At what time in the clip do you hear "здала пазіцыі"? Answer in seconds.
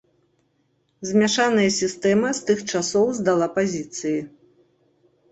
3.19-4.15